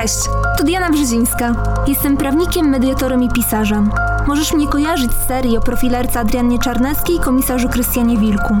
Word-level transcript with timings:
Cześć, 0.00 0.24
to 0.58 0.64
Diana 0.64 0.90
Brzezińska. 0.90 1.54
Jestem 1.86 2.16
prawnikiem, 2.16 2.68
mediatorem 2.68 3.22
i 3.22 3.28
pisarzem. 3.28 3.90
Możesz 4.26 4.52
mnie 4.52 4.68
kojarzyć 4.68 5.10
z 5.12 5.26
serii 5.26 5.58
o 5.58 5.60
profilerce 5.60 6.20
Adriannie 6.20 6.58
Czarneckiej 6.58 7.16
i 7.16 7.20
komisarzu 7.20 7.68
Krystianie 7.68 8.18
Wilku. 8.18 8.56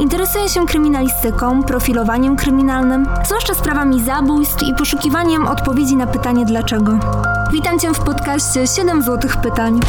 Interesuję 0.00 0.48
się 0.48 0.66
kryminalistyką, 0.66 1.62
profilowaniem 1.62 2.36
kryminalnym, 2.36 3.06
zwłaszcza 3.24 3.54
sprawami 3.54 4.04
zabójstw 4.04 4.62
i 4.62 4.74
poszukiwaniem 4.74 5.46
odpowiedzi 5.46 5.96
na 5.96 6.06
pytanie 6.06 6.44
dlaczego. 6.44 6.98
Witam 7.52 7.78
Cię 7.78 7.94
w 7.94 7.98
podcaście 7.98 8.66
7 8.66 9.02
złotych 9.02 9.36
pytań. 9.36 9.80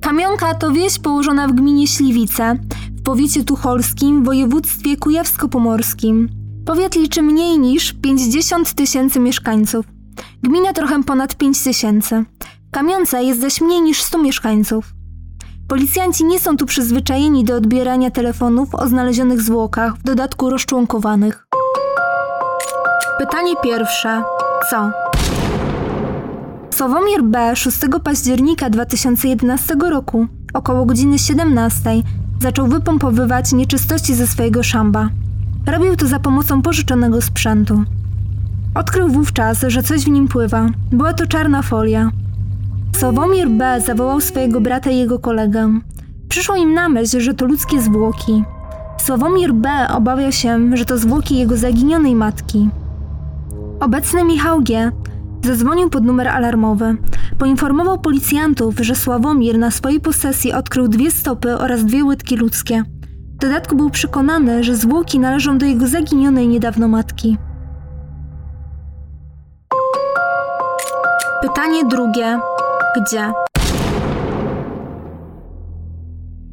Kamionka 0.00 0.54
to 0.54 0.70
wieś 0.70 0.98
położona 0.98 1.48
w 1.48 1.52
gminie 1.52 1.86
Śliwice, 1.86 2.56
w 2.98 3.02
powiecie 3.02 3.44
tucholskim, 3.44 4.22
w 4.22 4.26
województwie 4.26 4.96
kujawsko-pomorskim. 4.96 6.37
Powiat 6.68 6.94
liczy 6.94 7.22
mniej 7.22 7.58
niż 7.58 7.92
50 7.92 8.74
tysięcy 8.74 9.20
mieszkańców. 9.20 9.86
Gmina 10.42 10.72
trochę 10.72 11.02
ponad 11.02 11.36
5 11.36 11.64
tysięcy. 11.64 12.24
Kamionca 12.70 13.20
jest 13.20 13.40
zaś 13.40 13.60
mniej 13.60 13.82
niż 13.82 14.02
100 14.02 14.18
mieszkańców. 14.18 14.94
Policjanci 15.68 16.24
nie 16.24 16.40
są 16.40 16.56
tu 16.56 16.66
przyzwyczajeni 16.66 17.44
do 17.44 17.56
odbierania 17.56 18.10
telefonów 18.10 18.74
o 18.74 18.88
znalezionych 18.88 19.42
zwłokach, 19.42 19.96
w 19.96 20.02
dodatku 20.02 20.50
rozczłonkowanych. 20.50 21.46
Pytanie 23.18 23.54
pierwsze. 23.62 24.22
Co? 24.70 24.90
Sławomir 26.70 27.22
B. 27.22 27.56
6 27.56 27.78
października 28.04 28.70
2011 28.70 29.74
roku, 29.90 30.26
około 30.54 30.86
godziny 30.86 31.18
17, 31.18 31.90
zaczął 32.42 32.66
wypompowywać 32.66 33.52
nieczystości 33.52 34.14
ze 34.14 34.26
swojego 34.26 34.62
szamba. 34.62 35.08
Robił 35.66 35.96
to 35.96 36.06
za 36.06 36.18
pomocą 36.18 36.62
pożyczonego 36.62 37.22
sprzętu. 37.22 37.84
Odkrył 38.74 39.08
wówczas, 39.08 39.64
że 39.68 39.82
coś 39.82 40.04
w 40.04 40.08
nim 40.08 40.28
pływa. 40.28 40.70
Była 40.92 41.12
to 41.12 41.26
czarna 41.26 41.62
folia. 41.62 42.10
Sławomir 42.96 43.50
B. 43.50 43.80
zawołał 43.86 44.20
swojego 44.20 44.60
brata 44.60 44.90
i 44.90 44.98
jego 44.98 45.18
kolegę. 45.18 45.80
Przyszło 46.28 46.56
im 46.56 46.74
na 46.74 46.88
myśl, 46.88 47.20
że 47.20 47.34
to 47.34 47.46
ludzkie 47.46 47.80
zwłoki. 47.80 48.44
Sławomir 48.98 49.54
B. 49.54 49.70
obawiał 49.94 50.32
się, 50.32 50.76
że 50.76 50.84
to 50.84 50.98
zwłoki 50.98 51.38
jego 51.38 51.56
zaginionej 51.56 52.14
matki. 52.14 52.68
Obecny 53.80 54.24
Michał 54.24 54.60
G. 54.62 54.92
zadzwonił 55.44 55.90
pod 55.90 56.04
numer 56.04 56.28
alarmowy. 56.28 56.96
Poinformował 57.38 57.98
policjantów, 57.98 58.74
że 58.80 58.94
Sławomir 58.94 59.58
na 59.58 59.70
swojej 59.70 60.00
posesji 60.00 60.52
odkrył 60.52 60.88
dwie 60.88 61.10
stopy 61.10 61.58
oraz 61.58 61.84
dwie 61.84 62.04
łydki 62.04 62.36
ludzkie. 62.36 62.84
W 63.38 63.40
dodatku 63.40 63.76
był 63.76 63.90
przekonany, 63.90 64.64
że 64.64 64.76
zwłoki 64.76 65.18
należą 65.18 65.58
do 65.58 65.66
jego 65.66 65.86
zaginionej 65.86 66.48
niedawno 66.48 66.88
matki. 66.88 67.36
Pytanie 71.42 71.84
drugie. 71.84 72.38
Gdzie? 72.96 73.32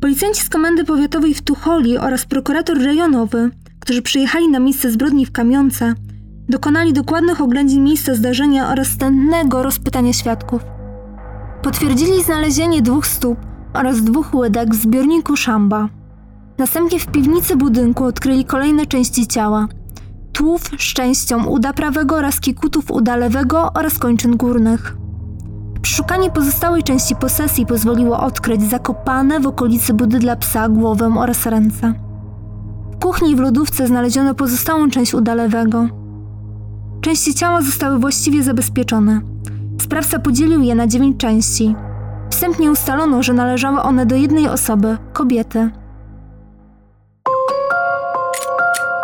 Policjanci 0.02 0.41
z 0.41 0.50
Komendy 0.50 0.83
Powiatowej 0.83 1.33
w 1.33 1.41
Tucholi 1.41 1.97
oraz 1.97 2.25
prokurator 2.25 2.78
rejonowy, 2.78 3.50
którzy 3.80 4.02
przyjechali 4.02 4.50
na 4.50 4.59
miejsce 4.59 4.91
zbrodni 4.91 5.25
w 5.25 5.31
Kamionce, 5.31 5.94
dokonali 6.50 6.94
dokładnych 6.94 7.41
oględzin 7.41 7.83
miejsca 7.83 8.16
zdarzenia 8.16 8.69
oraz 8.69 8.88
stędnego 8.88 9.63
rozpytania 9.63 10.13
świadków. 10.13 10.61
Potwierdzili 11.61 12.23
znalezienie 12.23 12.81
dwóch 12.81 13.08
stóp 13.08 13.38
oraz 13.73 14.02
dwóch 14.02 14.33
łydek 14.33 14.69
w 14.69 14.81
zbiorniku 14.81 15.36
szamba. 15.36 15.89
Następnie 16.57 16.99
w 16.99 17.07
piwnicy 17.07 17.55
budynku 17.55 18.03
odkryli 18.03 18.45
kolejne 18.45 18.85
części 18.85 19.27
ciała. 19.27 19.67
Tłów 20.33 20.61
z 20.61 20.93
częścią 20.93 21.45
uda 21.45 21.73
prawego 21.73 22.15
oraz 22.15 22.39
kikutów 22.39 22.91
uda 22.91 23.15
lewego 23.15 23.71
oraz 23.73 23.99
kończyn 23.99 24.37
górnych. 24.37 24.97
Przeszukanie 25.81 26.31
pozostałej 26.31 26.83
części 26.83 27.15
posesji 27.15 27.65
pozwoliło 27.65 28.19
odkryć 28.19 28.61
zakopane 28.61 29.39
w 29.39 29.47
okolicy 29.47 29.94
budy 29.94 30.19
dla 30.19 30.35
psa 30.35 30.69
głowę 30.69 31.13
oraz 31.17 31.45
ręce. 31.45 31.94
W 32.91 32.99
kuchni 32.99 33.31
i 33.31 33.35
w 33.35 33.39
lodówce 33.39 33.88
znaleziono 33.88 34.35
pozostałą 34.35 34.89
część 34.89 35.13
uda 35.13 35.35
lewego. 35.35 35.88
Części 37.01 37.33
ciała 37.33 37.61
zostały 37.61 37.99
właściwie 37.99 38.44
zabezpieczone. 38.44 39.21
Sprawca 39.81 40.19
podzielił 40.19 40.61
je 40.61 40.75
na 40.75 40.88
dziewięć 40.88 41.17
części. 41.17 41.75
Wstępnie 42.29 42.71
ustalono, 42.71 43.23
że 43.23 43.33
należały 43.33 43.81
one 43.81 44.05
do 44.05 44.15
jednej 44.15 44.47
osoby 44.47 44.97
kobiety. 45.13 45.69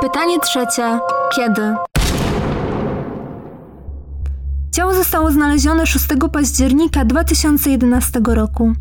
Pytanie 0.02 0.40
trzecie. 0.40 1.00
Kiedy? 1.36 1.76
Ciało 4.72 4.94
zostało 4.94 5.32
znalezione 5.32 5.86
6 5.86 6.06
października 6.32 7.06
2011 7.06 8.22
roku. 8.26 8.74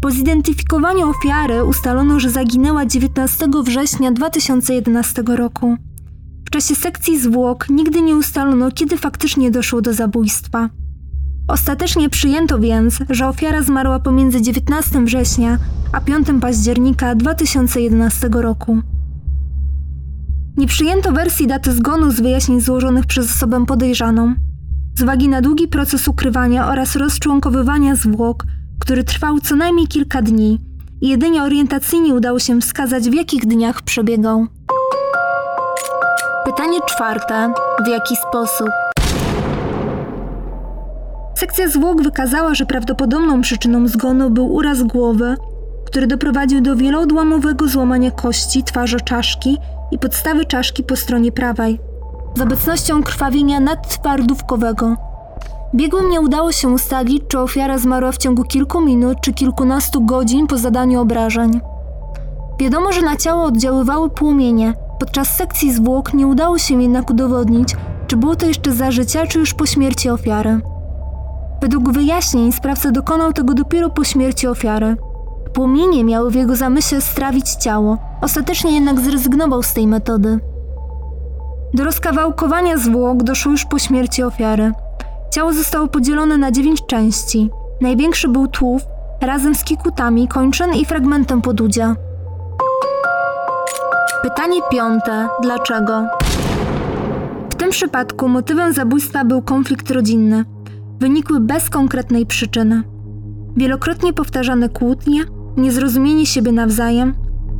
Po 0.00 0.10
zidentyfikowaniu 0.10 1.10
ofiary 1.10 1.64
ustalono, 1.64 2.20
że 2.20 2.30
zaginęła 2.30 2.86
19 2.86 3.46
września 3.64 4.12
2011 4.12 5.22
roku. 5.26 5.76
W 6.46 6.50
czasie 6.50 6.74
sekcji 6.74 7.18
zwłok 7.18 7.68
nigdy 7.68 8.02
nie 8.02 8.16
ustalono, 8.16 8.70
kiedy 8.70 8.96
faktycznie 8.96 9.50
doszło 9.50 9.82
do 9.82 9.92
zabójstwa. 9.92 10.68
Ostatecznie 11.48 12.10
przyjęto 12.10 12.58
więc, 12.58 12.98
że 13.10 13.28
ofiara 13.28 13.62
zmarła 13.62 13.98
pomiędzy 13.98 14.42
19 14.42 15.04
września 15.04 15.58
a 15.92 16.00
5 16.00 16.26
października 16.40 17.14
2011 17.14 18.28
roku. 18.32 18.82
Nie 20.56 20.66
przyjęto 20.66 21.12
wersji 21.12 21.46
daty 21.46 21.72
zgonu 21.72 22.10
z 22.10 22.20
wyjaśnień 22.20 22.60
złożonych 22.60 23.06
przez 23.06 23.30
osobę 23.30 23.66
podejrzaną. 23.66 24.34
Z 24.98 25.02
uwagi 25.02 25.28
na 25.28 25.40
długi 25.40 25.68
proces 25.68 26.08
ukrywania 26.08 26.68
oraz 26.68 26.96
rozczłonkowywania 26.96 27.96
zwłok, 27.96 28.44
który 28.80 29.04
trwał 29.04 29.40
co 29.40 29.56
najmniej 29.56 29.86
kilka 29.86 30.22
dni, 30.22 30.58
jedynie 31.00 31.42
orientacyjnie 31.42 32.14
udało 32.14 32.38
się 32.38 32.60
wskazać, 32.60 33.10
w 33.10 33.14
jakich 33.14 33.46
dniach 33.46 33.82
przebiegał. 33.82 34.46
Pytanie 36.44 36.78
czwarte. 36.88 37.52
W 37.84 37.88
jaki 37.88 38.16
sposób? 38.16 38.68
Sekcja 41.38 41.68
zwłok 41.68 42.02
wykazała, 42.02 42.54
że 42.54 42.66
prawdopodobną 42.66 43.40
przyczyną 43.40 43.88
zgonu 43.88 44.30
był 44.30 44.52
uraz 44.54 44.82
głowy, 44.82 45.36
który 45.86 46.06
doprowadził 46.06 46.60
do 46.60 46.76
wieloodłamowego 46.76 47.68
złamania 47.68 48.10
kości, 48.10 48.64
twarzy 48.64 49.00
czaszki 49.00 49.58
i 49.92 49.98
podstawy 49.98 50.44
czaszki 50.44 50.84
po 50.84 50.96
stronie 50.96 51.32
prawej, 51.32 51.80
z 52.36 52.40
obecnością 52.40 53.02
krwawienia 53.02 53.60
nadtwardówkowego. 53.60 54.96
Biegłym 55.74 56.10
nie 56.10 56.20
udało 56.20 56.52
się 56.52 56.68
ustalić, 56.68 57.22
czy 57.28 57.38
ofiara 57.38 57.78
zmarła 57.78 58.12
w 58.12 58.18
ciągu 58.18 58.44
kilku 58.44 58.80
minut 58.80 59.18
czy 59.22 59.32
kilkunastu 59.32 60.04
godzin 60.04 60.46
po 60.46 60.58
zadaniu 60.58 61.00
obrażeń. 61.00 61.60
Wiadomo, 62.60 62.92
że 62.92 63.02
na 63.02 63.16
ciało 63.16 63.44
oddziaływały 63.44 64.10
płomienie. 64.10 64.74
Podczas 64.98 65.36
sekcji 65.36 65.72
zwłok 65.72 66.14
nie 66.14 66.26
udało 66.26 66.58
się 66.58 66.82
jednak 66.82 67.10
udowodnić, 67.10 67.76
czy 68.06 68.16
było 68.16 68.36
to 68.36 68.46
jeszcze 68.46 68.72
za 68.72 68.90
życia, 68.90 69.26
czy 69.26 69.38
już 69.38 69.54
po 69.54 69.66
śmierci 69.66 70.10
ofiary. 70.10 70.60
Według 71.60 71.92
wyjaśnień 71.92 72.52
sprawca 72.52 72.90
dokonał 72.90 73.32
tego 73.32 73.54
dopiero 73.54 73.90
po 73.90 74.04
śmierci 74.04 74.46
ofiary. 74.46 74.96
Płomienie 75.54 76.04
miały 76.04 76.30
w 76.30 76.34
jego 76.34 76.56
zamyśle 76.56 77.00
strawić 77.00 77.50
ciało, 77.50 77.98
ostatecznie 78.22 78.74
jednak 78.74 79.00
zrezygnował 79.00 79.62
z 79.62 79.74
tej 79.74 79.86
metody. 79.86 80.38
Do 81.74 81.84
rozkawałkowania 81.84 82.76
zwłok 82.76 83.22
doszło 83.22 83.52
już 83.52 83.64
po 83.64 83.78
śmierci 83.78 84.22
ofiary. 84.22 84.72
Ciało 85.30 85.52
zostało 85.52 85.88
podzielone 85.88 86.38
na 86.38 86.50
dziewięć 86.50 86.86
części. 86.86 87.50
Największy 87.80 88.28
był 88.28 88.48
tłów, 88.48 88.82
razem 89.20 89.54
z 89.54 89.64
kikutami, 89.64 90.28
kończyn 90.28 90.74
i 90.74 90.84
fragmentem 90.84 91.42
podudzia. 91.42 91.96
Pytanie 94.22 94.60
piąte. 94.70 95.28
Dlaczego? 95.42 96.06
W 97.50 97.54
tym 97.54 97.70
przypadku 97.70 98.28
motywem 98.28 98.72
zabójstwa 98.72 99.24
był 99.24 99.42
konflikt 99.42 99.90
rodzinny. 99.90 100.44
Wynikły 101.00 101.40
bez 101.40 101.70
konkretnej 101.70 102.26
przyczyny. 102.26 102.82
Wielokrotnie 103.56 104.12
powtarzane 104.12 104.68
kłótnie, 104.68 105.20
niezrozumienie 105.56 106.26
siebie 106.26 106.52
nawzajem, 106.52 107.14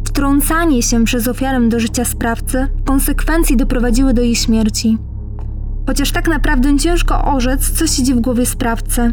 wtrącanie 0.04 0.82
się 0.82 1.04
przez 1.04 1.28
ofiarę 1.28 1.68
do 1.68 1.80
życia 1.80 2.04
sprawcy 2.04 2.68
konsekwencji 2.84 3.56
doprowadziły 3.56 4.14
do 4.14 4.22
jej 4.22 4.36
śmierci. 4.36 4.98
Chociaż 5.86 6.12
tak 6.12 6.28
naprawdę 6.28 6.78
ciężko 6.78 7.24
orzec, 7.24 7.70
co 7.70 7.86
siedzi 7.86 8.14
w 8.14 8.20
głowie 8.20 8.46
sprawcy. 8.46 9.12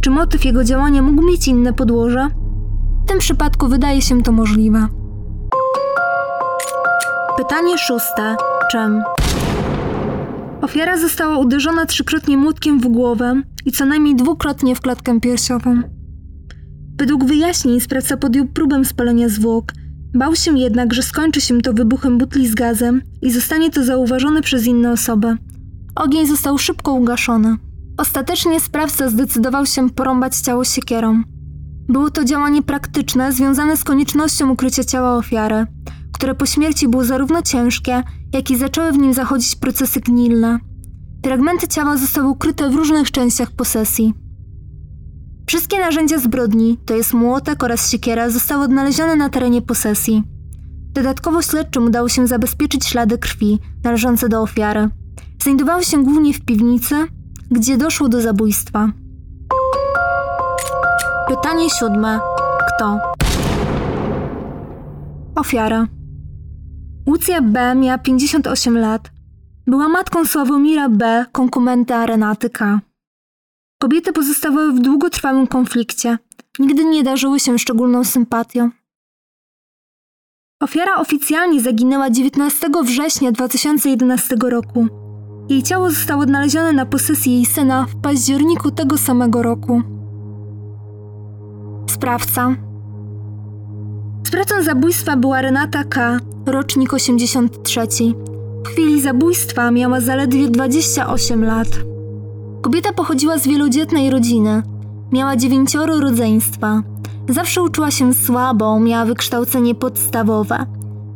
Czy 0.00 0.10
motyw 0.10 0.44
jego 0.44 0.64
działania 0.64 1.02
mógł 1.02 1.26
mieć 1.26 1.48
inne 1.48 1.72
podłoże? 1.72 2.28
W 3.04 3.08
tym 3.08 3.18
przypadku 3.18 3.68
wydaje 3.68 4.02
się 4.02 4.22
to 4.22 4.32
możliwe. 4.32 4.88
Pytanie 7.36 7.78
szóste. 7.78 8.36
Czym? 8.70 9.02
Ofiara 10.62 10.98
została 10.98 11.38
uderzona 11.38 11.86
trzykrotnie 11.86 12.36
młotkiem 12.36 12.80
w 12.80 12.88
głowę 12.88 13.42
i 13.66 13.72
co 13.72 13.84
najmniej 13.84 14.16
dwukrotnie 14.16 14.74
w 14.74 14.80
klatkę 14.80 15.20
piersiową. 15.20 15.93
Według 16.98 17.24
wyjaśnień 17.24 17.80
sprawca 17.80 18.16
podjął 18.16 18.46
próbę 18.46 18.84
spalenia 18.84 19.28
zwłok, 19.28 19.72
Bał 20.14 20.36
się 20.36 20.58
jednak, 20.58 20.94
że 20.94 21.02
skończy 21.02 21.40
się 21.40 21.60
to 21.60 21.72
wybuchem 21.72 22.18
butli 22.18 22.48
z 22.48 22.54
gazem 22.54 23.02
i 23.22 23.30
zostanie 23.30 23.70
to 23.70 23.84
zauważone 23.84 24.42
przez 24.42 24.66
inne 24.66 24.92
osoby. 24.92 25.36
Ogień 25.96 26.26
został 26.26 26.58
szybko 26.58 26.92
ugaszony. 26.92 27.56
Ostatecznie 27.98 28.60
sprawca 28.60 29.08
zdecydował 29.08 29.66
się 29.66 29.90
porąbać 29.90 30.36
ciało 30.36 30.64
siekierą. 30.64 31.22
Było 31.88 32.10
to 32.10 32.24
działanie 32.24 32.62
praktyczne 32.62 33.32
związane 33.32 33.76
z 33.76 33.84
koniecznością 33.84 34.50
ukrycia 34.50 34.84
ciała 34.84 35.16
ofiary, 35.16 35.66
które 36.12 36.34
po 36.34 36.46
śmierci 36.46 36.88
było 36.88 37.04
zarówno 37.04 37.42
ciężkie, 37.42 38.02
jak 38.32 38.50
i 38.50 38.56
zaczęły 38.56 38.92
w 38.92 38.98
nim 38.98 39.14
zachodzić 39.14 39.56
procesy 39.56 40.00
gnilne. 40.00 40.58
Fragmenty 41.24 41.68
ciała 41.68 41.96
zostały 41.96 42.28
ukryte 42.28 42.70
w 42.70 42.74
różnych 42.74 43.10
częściach 43.10 43.50
posesji. 43.50 44.14
Wszystkie 45.46 45.78
narzędzia 45.78 46.18
zbrodni, 46.18 46.78
to 46.86 46.94
jest 46.94 47.14
młotek 47.14 47.62
oraz 47.62 47.90
siekiera, 47.90 48.30
zostały 48.30 48.64
odnalezione 48.64 49.16
na 49.16 49.28
terenie 49.28 49.62
posesji. 49.62 50.22
Dodatkowo 50.92 51.42
śledczym 51.42 51.84
udało 51.86 52.08
się 52.08 52.26
zabezpieczyć 52.26 52.86
ślady 52.86 53.18
krwi 53.18 53.58
należące 53.84 54.28
do 54.28 54.42
ofiary. 54.42 54.88
Znajdowały 55.42 55.84
się 55.84 56.04
głównie 56.04 56.34
w 56.34 56.44
piwnicy, 56.44 56.94
gdzie 57.50 57.76
doszło 57.76 58.08
do 58.08 58.20
zabójstwa. 58.20 58.92
Pytanie 61.28 61.70
siódme. 61.70 62.20
Kto? 62.68 62.98
Ofiara. 65.36 65.86
Łucja 67.06 67.42
B. 67.42 67.74
miała 67.74 67.98
58 67.98 68.78
lat. 68.78 69.10
Była 69.66 69.88
matką 69.88 70.24
Sławomira 70.24 70.88
B., 70.88 71.26
konkumenta 71.32 72.06
Renaty 72.06 72.50
K. 72.50 72.80
Kobiety 73.84 74.12
pozostawały 74.12 74.72
w 74.72 74.80
długotrwałym 74.80 75.46
konflikcie. 75.46 76.18
Nigdy 76.58 76.84
nie 76.84 77.02
darzyły 77.02 77.40
się 77.40 77.58
szczególną 77.58 78.04
sympatią. 78.04 78.70
Ofiara 80.60 80.96
oficjalnie 80.96 81.60
zaginęła 81.60 82.10
19 82.10 82.68
września 82.84 83.32
2011 83.32 84.36
roku. 84.42 84.86
Jej 85.48 85.62
ciało 85.62 85.90
zostało 85.90 86.22
odnalezione 86.22 86.72
na 86.72 86.86
posesji 86.86 87.32
jej 87.32 87.46
syna 87.46 87.86
w 87.88 88.00
październiku 88.00 88.70
tego 88.70 88.98
samego 88.98 89.42
roku. 89.42 89.82
Sprawca 91.90 92.56
Sprawcą 94.26 94.62
zabójstwa 94.62 95.16
była 95.16 95.42
Renata 95.42 95.84
K., 95.84 96.18
rocznik 96.46 96.92
83. 96.92 97.80
W 98.64 98.68
chwili 98.68 99.00
zabójstwa 99.00 99.70
miała 99.70 100.00
zaledwie 100.00 100.48
28 100.48 101.44
lat. 101.44 101.93
Kobieta 102.64 102.92
pochodziła 102.92 103.38
z 103.38 103.48
wielodzietnej 103.48 104.10
rodziny. 104.10 104.62
Miała 105.12 105.36
dziewięcioro 105.36 106.00
rodzeństwa. 106.00 106.82
Zawsze 107.28 107.62
uczyła 107.62 107.90
się 107.90 108.14
słabo, 108.14 108.80
miała 108.80 109.04
wykształcenie 109.04 109.74
podstawowe. 109.74 110.66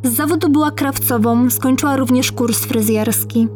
Z 0.03 0.15
zawodu 0.15 0.49
była 0.49 0.71
krawcową, 0.71 1.49
skończyła 1.49 1.95
również 1.95 2.31
kurs 2.31 2.65
fryzjerski. 2.65 3.47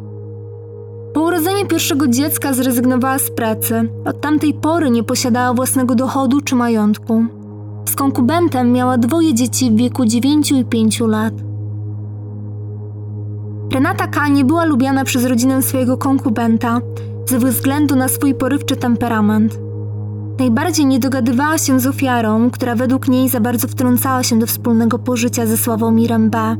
Po 1.12 1.20
urodzeniu 1.20 1.66
pierwszego 1.66 2.08
dziecka 2.08 2.52
zrezygnowała 2.52 3.18
z 3.18 3.30
pracy. 3.30 3.88
Od 4.04 4.20
tamtej 4.20 4.54
pory 4.54 4.90
nie 4.90 5.02
posiadała 5.02 5.54
własnego 5.54 5.94
dochodu 5.94 6.40
czy 6.40 6.54
majątku. 6.54 7.24
Z 7.88 7.94
konkubentem 7.94 8.72
miała 8.72 8.98
dwoje 8.98 9.34
dzieci 9.34 9.70
w 9.70 9.76
wieku 9.76 10.06
9 10.06 10.52
i 10.52 10.64
5 10.64 11.00
lat. 11.00 11.34
Renata 13.72 14.06
K. 14.06 14.28
nie 14.28 14.44
była 14.44 14.64
lubiana 14.64 15.04
przez 15.04 15.24
rodzinę 15.24 15.62
swojego 15.62 15.96
konkubenta 15.96 16.80
ze 17.26 17.38
względu 17.38 17.96
na 17.96 18.08
swój 18.08 18.34
porywczy 18.34 18.76
temperament. 18.76 19.58
Najbardziej 20.38 20.86
nie 20.86 20.98
dogadywała 20.98 21.58
się 21.58 21.80
z 21.80 21.86
ofiarą, 21.86 22.50
która 22.50 22.74
według 22.74 23.08
niej 23.08 23.28
za 23.28 23.40
bardzo 23.40 23.68
wtrącała 23.68 24.22
się 24.22 24.38
do 24.38 24.46
wspólnego 24.46 24.98
pożycia 24.98 25.46
ze 25.46 25.56
Sławomirem 25.56 26.30
B. 26.30 26.56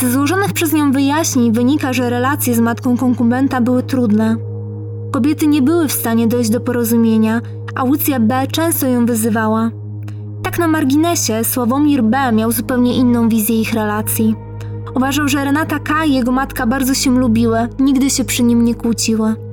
Ze 0.00 0.12
złożonych 0.12 0.52
przez 0.52 0.72
nią 0.72 0.92
wyjaśnień 0.92 1.52
wynika, 1.52 1.92
że 1.92 2.10
relacje 2.10 2.54
z 2.54 2.60
matką 2.60 2.96
konkubenta 2.96 3.60
były 3.60 3.82
trudne. 3.82 4.36
Kobiety 5.10 5.46
nie 5.46 5.62
były 5.62 5.88
w 5.88 5.92
stanie 5.92 6.26
dojść 6.26 6.50
do 6.50 6.60
porozumienia, 6.60 7.40
a 7.74 7.84
Łucja 7.84 8.20
B. 8.20 8.46
często 8.52 8.86
ją 8.86 9.06
wyzywała. 9.06 9.70
Tak 10.42 10.58
na 10.58 10.68
marginesie, 10.68 11.44
Sławomir 11.44 12.02
B. 12.02 12.32
miał 12.32 12.52
zupełnie 12.52 12.96
inną 12.96 13.28
wizję 13.28 13.60
ich 13.60 13.74
relacji. 13.74 14.34
Uważał, 14.94 15.28
że 15.28 15.44
Renata 15.44 15.78
K. 15.78 16.04
i 16.04 16.14
jego 16.14 16.32
matka 16.32 16.66
bardzo 16.66 16.94
się 16.94 17.18
lubiły, 17.18 17.68
nigdy 17.78 18.10
się 18.10 18.24
przy 18.24 18.42
nim 18.42 18.64
nie 18.64 18.74
kłóciły. 18.74 19.45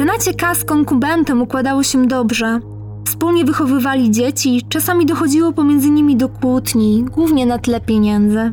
Renacie 0.00 0.34
K. 0.34 0.54
z 0.54 0.64
konkubentem 0.64 1.42
układało 1.42 1.82
się 1.82 2.06
dobrze. 2.06 2.60
Wspólnie 3.06 3.44
wychowywali 3.44 4.10
dzieci, 4.10 4.62
czasami 4.68 5.06
dochodziło 5.06 5.52
pomiędzy 5.52 5.90
nimi 5.90 6.16
do 6.16 6.28
kłótni, 6.28 7.04
głównie 7.04 7.46
na 7.46 7.58
tle 7.58 7.80
pieniędzy. 7.80 8.52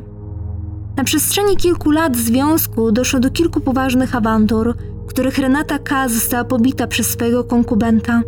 Na 0.97 1.03
przestrzeni 1.03 1.57
kilku 1.57 1.91
lat 1.91 2.17
związku 2.17 2.91
doszło 2.91 3.19
do 3.19 3.29
kilku 3.29 3.59
poważnych 3.59 4.15
awantur, 4.15 4.75
których 5.07 5.37
Renata 5.37 5.79
K. 5.79 6.09
została 6.09 6.43
pobita 6.43 6.87
przez 6.87 7.07
swojego 7.09 7.43
konkubenta. 7.43 8.21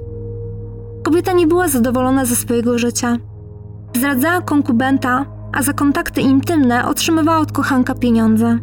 Kobieta 1.04 1.34
nie 1.34 1.48
była 1.48 1.68
zadowolona 1.68 2.26
ze 2.26 2.36
swojego 2.36 2.78
życia. 2.78 3.18
Zdradzała 3.96 4.42
konkubenta, 4.42 5.26
a 5.54 5.64
za 5.64 5.74
kontakty 5.74 6.22
intymne 6.22 6.88
otrzymywała 6.88 7.40
od 7.40 7.52
kochanka 7.52 7.96
pieniądze. 7.96 8.60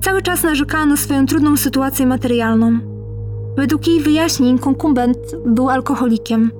Cały 0.00 0.22
czas 0.22 0.42
narzekała 0.42 0.86
na 0.86 0.96
swoją 0.96 1.26
trudną 1.26 1.56
sytuację 1.56 2.06
materialną. 2.06 2.91
Według 3.56 3.86
jej 3.86 4.00
wyjaśnień 4.00 4.58
konkubent 4.58 5.18
był 5.46 5.70
alkoholikiem. 5.70 6.50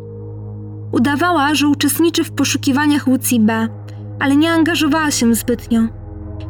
Udawała, 0.92 1.54
że 1.54 1.68
uczestniczy 1.68 2.24
w 2.24 2.32
poszukiwaniach 2.32 3.08
Łucji 3.08 3.40
B, 3.40 3.68
ale 4.20 4.36
nie 4.36 4.52
angażowała 4.52 5.10
się 5.10 5.34
zbytnio. 5.34 5.80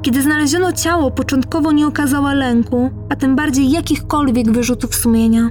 Kiedy 0.03 0.23
znaleziono 0.23 0.73
ciało, 0.73 1.11
początkowo 1.11 1.73
nie 1.73 1.87
okazała 1.87 2.35
lęku, 2.35 2.91
a 3.09 3.17
tym 3.17 3.37
bardziej 3.37 3.71
jakichkolwiek 3.71 4.53
wyrzutów 4.53 4.94
sumienia. 4.94 5.49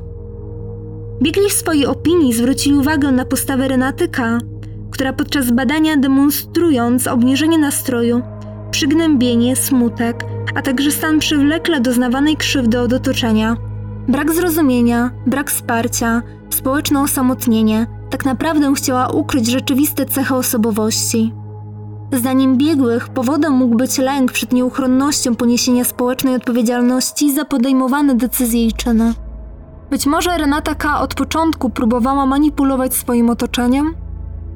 Biegli 1.22 1.50
w 1.50 1.54
swojej 1.54 1.86
opinii 1.86 2.34
zwrócili 2.34 2.76
uwagę 2.76 3.12
na 3.12 3.26
postawę 3.26 3.68
Renaty 3.68 4.08
K., 4.08 4.38
która 4.92 5.14
podczas 5.14 5.52
badania 5.52 5.98
demonstrując 5.98 7.08
obniżenie 7.08 7.58
nastroju, 7.58 8.22
przygnębienie, 8.72 9.56
smutek, 9.56 10.26
a 10.56 10.62
także 10.62 10.92
stan 10.92 11.20
przywlekle 11.20 11.82
doznawanej 11.82 12.38
krzywdy 12.38 12.80
od 12.80 12.94
otoczenia, 12.94 13.58
brak 14.12 14.34
zrozumienia, 14.34 15.12
brak 15.28 15.52
wsparcia, 15.52 16.22
społeczne 16.50 17.02
osamotnienie, 17.02 17.88
tak 18.10 18.26
naprawdę 18.26 18.74
chciała 18.74 19.08
ukryć 19.08 19.48
rzeczywiste 19.48 20.06
cechy 20.06 20.36
osobowości. 20.36 21.34
Zdaniem 22.14 22.58
biegłych 22.58 23.10
powodem 23.10 23.54
mógł 23.54 23.76
być 23.76 23.98
lęk 23.98 24.32
przed 24.32 24.54
nieuchronnością 24.54 25.36
poniesienia 25.36 25.84
społecznej 25.84 26.36
odpowiedzialności 26.36 27.34
za 27.34 27.46
podejmowane 27.46 28.16
decyzje 28.16 28.66
i 28.66 28.74
czyny. 28.74 29.14
Być 29.90 30.06
może 30.06 30.38
Renata 30.38 30.76
K. 30.76 31.00
od 31.00 31.14
początku 31.14 31.70
próbowała 31.70 32.26
manipulować 32.26 32.94
swoim 32.94 33.30
otoczeniem? 33.30 33.96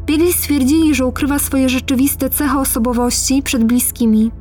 Biegli 0.05 0.33
stwierdzili, 0.33 0.95
że 0.95 1.05
ukrywa 1.05 1.39
swoje 1.39 1.69
rzeczywiste 1.69 2.29
cechy 2.29 2.57
osobowości 2.57 3.43
przed 3.43 3.63
bliskimi. 3.63 4.31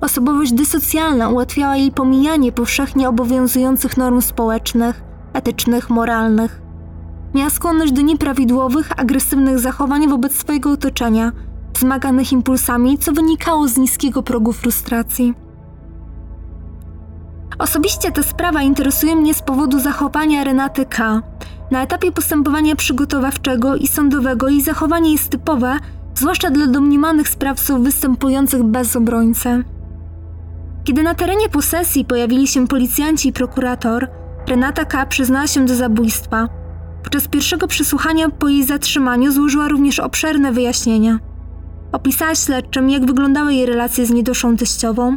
Osobowość 0.00 0.52
dysocjalna 0.52 1.28
ułatwiała 1.28 1.76
jej 1.76 1.92
pomijanie 1.92 2.52
powszechnie 2.52 3.08
obowiązujących 3.08 3.96
norm 3.96 4.20
społecznych, 4.20 5.02
etycznych, 5.32 5.90
moralnych. 5.90 6.62
Miała 7.34 7.50
skłonność 7.50 7.92
do 7.92 8.02
nieprawidłowych, 8.02 9.00
agresywnych 9.00 9.58
zachowań 9.58 10.08
wobec 10.08 10.36
swojego 10.36 10.70
otoczenia, 10.70 11.32
wzmaganych 11.74 12.32
impulsami, 12.32 12.98
co 12.98 13.12
wynikało 13.12 13.68
z 13.68 13.76
niskiego 13.76 14.22
progu 14.22 14.52
frustracji. 14.52 15.34
Osobiście 17.58 18.12
ta 18.12 18.22
sprawa 18.22 18.62
interesuje 18.62 19.16
mnie 19.16 19.34
z 19.34 19.42
powodu 19.42 19.80
zachowania 19.80 20.44
Renaty 20.44 20.86
K. 20.86 21.22
Na 21.70 21.82
etapie 21.82 22.12
postępowania 22.12 22.76
przygotowawczego 22.76 23.76
i 23.76 23.86
sądowego 23.86 24.48
jej 24.48 24.62
zachowanie 24.62 25.12
jest 25.12 25.28
typowe, 25.28 25.78
zwłaszcza 26.14 26.50
dla 26.50 26.66
domniemanych 26.66 27.28
sprawców 27.28 27.80
występujących 27.80 28.62
bez 28.62 28.96
obrońcy. 28.96 29.64
Kiedy 30.84 31.02
na 31.02 31.14
terenie 31.14 31.48
posesji 31.48 32.04
pojawili 32.04 32.46
się 32.48 32.68
policjanci 32.68 33.28
i 33.28 33.32
prokurator, 33.32 34.08
Renata 34.48 34.84
K. 34.84 35.06
przyznała 35.06 35.46
się 35.46 35.66
do 35.66 35.74
zabójstwa. 35.74 36.48
Podczas 37.02 37.28
pierwszego 37.28 37.66
przesłuchania 37.66 38.28
po 38.28 38.48
jej 38.48 38.64
zatrzymaniu 38.64 39.32
złożyła 39.32 39.68
również 39.68 39.98
obszerne 39.98 40.52
wyjaśnienia. 40.52 41.18
Opisała 41.92 42.34
śledczym, 42.34 42.90
jak 42.90 43.06
wyglądały 43.06 43.54
jej 43.54 43.66
relacje 43.66 44.06
z 44.06 44.10
niedoszłą 44.10 44.56
teściową, 44.56 45.16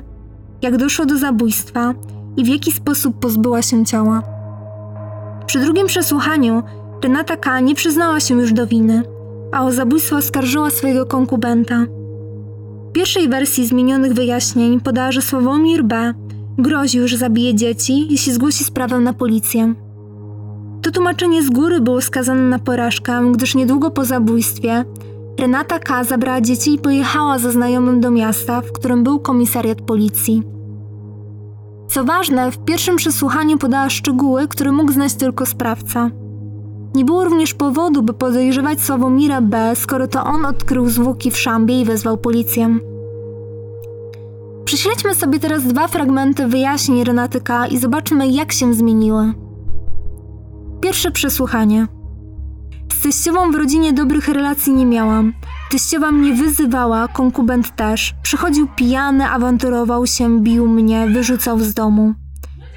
jak 0.62 0.78
doszło 0.78 1.06
do 1.06 1.18
zabójstwa 1.18 1.94
i 2.38 2.44
w 2.44 2.48
jaki 2.48 2.72
sposób 2.72 3.20
pozbyła 3.20 3.62
się 3.62 3.86
ciała. 3.86 4.24
Przy 5.46 5.60
drugim 5.60 5.88
przesłuchaniu 5.88 6.64
Renata 7.04 7.38
K. 7.38 7.60
nie 7.60 7.76
przyznała 7.76 8.20
się 8.20 8.42
już 8.42 8.54
do 8.54 8.68
winy, 8.68 9.04
a 9.52 9.66
o 9.66 9.72
zabójstwo 9.72 10.16
oskarżyła 10.16 10.70
swojego 10.70 11.06
konkubenta. 11.06 11.86
Pierwszej 12.96 13.30
wersji 13.30 13.68
zmienionych 13.68 14.14
wyjaśnień 14.14 14.80
podała, 14.80 15.12
że 15.12 15.22
Sławomir 15.22 15.84
B. 15.84 16.14
groził, 16.58 17.08
że 17.08 17.18
zabije 17.18 17.56
dzieci, 17.56 18.08
jeśli 18.10 18.34
zgłosi 18.34 18.64
sprawę 18.64 19.00
na 19.00 19.14
policję. 19.14 19.76
To 20.82 20.92
tłumaczenie 20.92 21.44
z 21.44 21.50
góry 21.50 21.82
było 21.82 22.02
skazane 22.02 22.42
na 22.42 22.60
porażkę, 22.60 23.32
gdyż 23.32 23.56
niedługo 23.56 23.92
po 23.92 24.06
zabójstwie 24.06 24.86
Renata 25.40 25.80
K. 25.80 26.04
zabrała 26.04 26.42
dzieci 26.42 26.74
i 26.74 26.80
pojechała 26.80 27.40
ze 27.40 27.52
znajomym 27.52 28.02
do 28.02 28.12
miasta, 28.12 28.62
w 28.62 28.72
którym 28.72 29.04
był 29.04 29.20
komisariat 29.20 29.82
policji. 29.82 30.44
Co 31.88 32.04
ważne, 32.04 32.52
w 32.52 32.66
pierwszym 32.66 32.96
przesłuchaniu 32.96 33.58
podała 33.58 33.90
szczegóły, 33.90 34.48
które 34.48 34.72
mógł 34.72 34.92
znać 34.92 35.14
tylko 35.14 35.46
sprawca. 35.46 36.12
Nie 36.96 37.06
było 37.06 37.24
również 37.24 37.54
powodu, 37.54 38.04
by 38.04 38.14
podejrzewać 38.14 38.82
Sławomira 38.82 39.42
B., 39.42 39.74
skoro 39.76 40.08
to 40.08 40.24
on 40.24 40.46
odkrył 40.46 40.90
zwłoki 40.90 41.32
w 41.32 41.38
szambie 41.38 41.82
i 41.82 41.86
wezwał 41.86 42.18
policję. 42.18 42.78
Prześledźmy 44.66 45.16
sobie 45.16 45.40
teraz 45.40 45.64
dwa 45.64 45.88
fragmenty 45.88 46.48
wyjaśnień 46.48 47.04
Renaty 47.04 47.42
K. 47.42 47.68
i 47.68 47.78
zobaczmy, 47.78 48.28
jak 48.28 48.52
się 48.52 48.74
zmieniły. 48.74 49.34
Pierwsze 50.82 51.12
przesłuchanie. 51.12 51.88
Z 52.94 53.02
teściową 53.02 53.52
w 53.52 53.56
rodzinie 53.56 53.94
dobrych 53.94 54.28
relacji 54.28 54.74
nie 54.74 54.86
miałam. 54.86 55.34
Teściowa 55.72 56.12
mnie 56.12 56.34
wyzywała, 56.34 57.08
konkubent 57.08 57.76
też. 57.76 58.14
Przychodził 58.24 58.68
pijany, 58.76 59.30
awanturował 59.30 60.08
się, 60.08 60.40
bił 60.40 60.68
mnie, 60.68 61.08
wyrzucał 61.08 61.60
z 61.60 61.74
domu. 61.74 62.14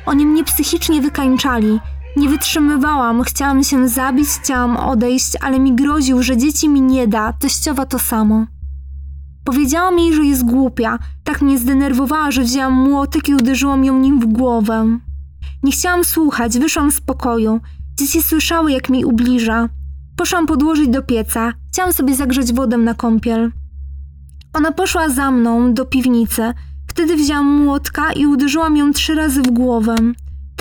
Oni 0.07 0.27
mnie 0.27 0.45
psychicznie 0.45 1.01
wykańczali. 1.01 1.81
Nie 2.17 2.29
wytrzymywałam, 2.29 3.23
chciałam 3.23 3.65
się 3.65 3.89
zabić, 3.89 4.29
chciałam 4.29 4.77
odejść, 4.77 5.33
ale 5.41 5.61
mi 5.61 5.75
groził, 5.75 6.23
że 6.23 6.37
dzieci 6.37 6.69
mi 6.69 6.81
nie 6.81 7.09
da, 7.09 7.33
teściowa 7.33 7.87
to 7.87 7.99
samo. 7.99 8.47
Powiedziałam 9.45 9.99
jej, 9.99 10.15
że 10.15 10.25
jest 10.25 10.45
głupia. 10.45 10.99
Tak 11.25 11.43
mnie 11.43 11.59
zdenerwowała, 11.59 12.31
że 12.31 12.43
wzięłam 12.43 12.73
młotek 12.73 13.29
i 13.29 13.35
uderzyłam 13.35 13.85
ją 13.85 13.99
nim 13.99 14.21
w 14.21 14.27
głowę. 14.27 14.99
Nie 15.63 15.73
chciałam 15.73 16.05
słuchać, 16.05 16.59
wyszłam 16.59 16.91
z 16.91 17.01
pokoju. 17.01 17.61
Dzieci 17.99 18.23
słyszały, 18.23 18.73
jak 18.73 18.91
mi 18.91 19.05
ubliża. 19.05 19.69
Poszłam 20.17 20.47
podłożyć 20.47 20.89
do 20.89 21.03
pieca. 21.03 21.53
Chciałam 21.73 21.93
sobie 21.93 22.15
zagrzeć 22.15 22.53
wodę 22.53 22.77
na 22.77 22.95
kąpiel. 22.95 23.53
Ona 24.53 24.73
poszła 24.73 25.09
za 25.09 25.31
mną 25.31 25.75
do 25.75 25.85
piwnicy. 25.85 26.53
Wtedy 26.87 27.17
wzięłam 27.17 27.47
młotka 27.65 28.13
i 28.13 28.27
uderzyłam 28.27 28.77
ją 28.77 28.93
trzy 28.93 29.15
razy 29.15 29.43
w 29.43 29.51
głowę. 29.51 29.95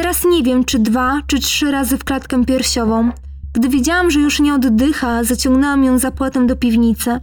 Teraz 0.08 0.26
nie 0.26 0.44
wiem, 0.44 0.66
czy 0.66 0.80
dwa, 0.80 1.22
czy 1.28 1.40
trzy 1.40 1.72
razy 1.72 1.98
w 1.98 2.04
klatkę 2.04 2.46
piersiową. 2.46 3.12
Gdy 3.54 3.70
wiedziałam, 3.70 4.12
że 4.12 4.20
już 4.20 4.40
nie 4.40 4.54
oddycha, 4.54 5.24
zaciągnęłam 5.24 5.84
ją 5.84 6.00
zapłatem 6.00 6.48
do 6.48 6.56
piwnicy. 6.56 7.20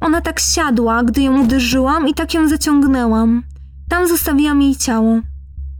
Ona 0.00 0.20
tak 0.20 0.40
siadła, 0.40 1.04
gdy 1.04 1.22
ją 1.22 1.44
uderzyłam 1.44 2.08
i 2.08 2.14
tak 2.14 2.34
ją 2.34 2.48
zaciągnęłam. 2.48 3.42
Tam 3.88 4.08
zostawiłam 4.08 4.62
jej 4.62 4.76
ciało. 4.76 5.20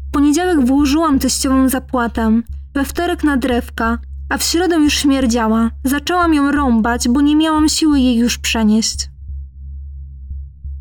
W 0.09 0.11
poniedziałek 0.13 0.67
włożyłam 0.67 1.19
teściową 1.19 1.69
zapłatę, 1.69 2.41
we 2.75 2.85
wtorek 2.85 3.25
na 3.25 3.37
drewka, 3.37 3.99
a 4.29 4.39
w 4.39 4.43
środę 4.43 4.77
już 4.77 4.95
śmierdziała. 4.95 5.71
Zaczęłam 5.85 6.35
ją 6.35 6.53
rąbać, 6.53 7.09
bo 7.09 7.21
nie 7.21 7.37
miałam 7.37 7.69
siły 7.69 8.01
jej 8.01 8.17
już 8.17 8.39
przenieść. 8.39 9.11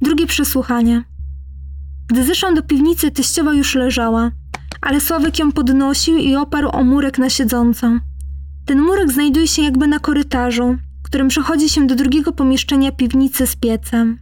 Drugie 0.02 0.28
przesłuchanie. 0.28 1.04
Gdy 2.08 2.24
zeszłam 2.24 2.56
do 2.56 2.64
piwnicy, 2.64 3.12
teściowa 3.12 3.54
już 3.54 3.76
leżała, 3.76 4.32
ale 4.82 5.02
Sławek 5.02 5.40
ją 5.40 5.52
podnosił 5.52 6.18
i 6.18 6.36
oparł 6.36 6.70
o 6.70 6.84
murek 6.84 7.18
na 7.18 7.30
siedzącą. 7.30 8.00
Ten 8.66 8.82
murek 8.82 9.12
znajduje 9.12 9.48
się 9.48 9.62
jakby 9.62 9.88
na 9.88 10.00
korytarzu, 10.00 10.78
którym 11.04 11.28
przechodzi 11.28 11.70
się 11.70 11.88
do 11.88 11.96
drugiego 11.96 12.32
pomieszczenia 12.32 12.92
piwnicy 12.92 13.48
z 13.48 13.56
piecem. 13.56 14.20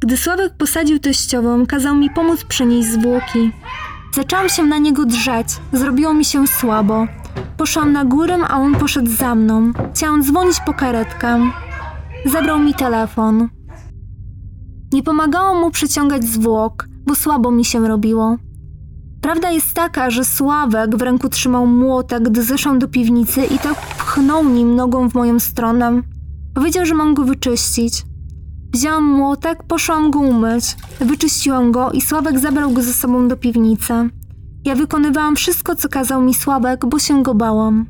Gdy 0.00 0.16
Sławek 0.16 0.56
posadził 0.56 0.98
teściową, 0.98 1.66
kazał 1.66 1.96
mi 1.96 2.10
pomóc 2.10 2.44
przenieść 2.44 2.88
zwłoki. 2.88 3.50
Zaczęłam 4.14 4.48
się 4.48 4.62
na 4.62 4.78
niego 4.78 5.04
drzeć, 5.04 5.48
zrobiło 5.72 6.14
mi 6.14 6.24
się 6.24 6.46
słabo. 6.46 7.06
Poszłam 7.56 7.92
na 7.92 8.04
górę, 8.04 8.38
a 8.48 8.56
on 8.56 8.74
poszedł 8.74 9.10
za 9.10 9.34
mną. 9.34 9.72
Chciałam 9.94 10.22
dzwonić 10.22 10.56
po 10.66 10.74
karetkę. 10.74 11.50
Zabrał 12.26 12.58
mi 12.58 12.74
telefon. 12.74 13.48
Nie 14.92 15.02
pomagało 15.02 15.60
mu 15.60 15.70
przyciągać 15.70 16.24
zwłok, 16.24 16.88
bo 17.06 17.14
słabo 17.14 17.50
mi 17.50 17.64
się 17.64 17.88
robiło. 17.88 18.36
Prawda 19.24 19.50
jest 19.50 19.74
taka, 19.74 20.10
że 20.10 20.24
Sławek 20.24 20.96
w 20.96 21.02
ręku 21.02 21.28
trzymał 21.28 21.66
młotek, 21.66 22.22
gdy 22.22 22.42
zeszłam 22.42 22.78
do 22.78 22.88
piwnicy 22.88 23.44
i 23.44 23.58
tak 23.58 23.74
pchnął 23.74 24.44
nim 24.48 24.76
nogą 24.76 25.10
w 25.10 25.14
moją 25.14 25.40
stronę. 25.40 26.02
Powiedział, 26.54 26.86
że 26.86 26.94
mam 26.94 27.14
go 27.14 27.24
wyczyścić. 27.24 28.02
Wzięłam 28.72 29.04
młotek, 29.04 29.62
poszłam 29.62 30.10
go 30.10 30.18
umyć. 30.18 30.64
Wyczyściłam 31.00 31.72
go 31.72 31.90
i 31.90 32.00
Sławek 32.00 32.38
zabrał 32.38 32.70
go 32.70 32.82
ze 32.82 32.92
sobą 32.92 33.28
do 33.28 33.36
piwnicy. 33.36 33.92
Ja 34.64 34.74
wykonywałam 34.74 35.36
wszystko, 35.36 35.76
co 35.76 35.88
kazał 35.88 36.22
mi 36.22 36.34
Sławek, 36.34 36.86
bo 36.86 36.98
się 36.98 37.22
go 37.22 37.34
bałam. 37.34 37.86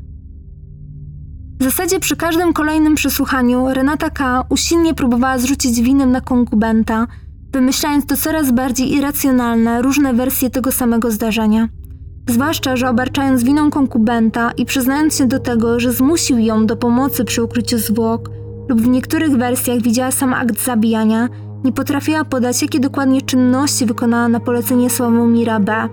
W 1.61 1.65
zasadzie 1.65 2.01
przy 2.01 2.17
każdym 2.17 2.53
kolejnym 2.53 2.95
przesłuchaniu 2.95 3.67
Renata 3.69 4.11
K. 4.11 4.45
usilnie 4.49 4.95
próbowała 4.95 5.39
zrzucić 5.39 5.81
winę 5.81 6.07
na 6.07 6.21
konkubenta, 6.21 7.07
wymyślając 7.55 8.07
to 8.07 8.17
coraz 8.17 8.51
bardziej 8.51 8.95
irracjonalne, 8.95 9.83
różne 9.83 10.15
wersje 10.15 10.51
tego 10.51 10.73
samego 10.73 11.11
zdarzenia. 11.11 11.69
Zwłaszcza, 12.29 12.77
że 12.77 12.91
obarczając 12.91 13.43
winą 13.43 13.71
konkubenta 13.71 14.51
i 14.57 14.65
przyznając 14.67 15.19
się 15.19 15.27
do 15.27 15.39
tego, 15.39 15.81
że 15.81 15.93
zmusił 15.93 16.39
ją 16.39 16.67
do 16.67 16.77
pomocy 16.77 17.25
przy 17.25 17.43
ukryciu 17.43 17.79
zwłok, 17.79 18.31
lub 18.69 18.81
w 18.81 18.89
niektórych 18.89 19.37
wersjach 19.37 19.83
widziała 19.83 20.11
sam 20.11 20.35
akt 20.35 20.65
zabijania, 20.65 21.29
nie 21.65 21.73
potrafiła 21.73 22.25
podać, 22.25 22.63
jakie 22.63 22.81
dokładnie 22.81 23.23
czynności 23.23 23.87
wykonała 23.87 24.29
na 24.29 24.41
polecenie 24.41 24.91
Sławomira 24.91 25.61
B. 25.61 25.89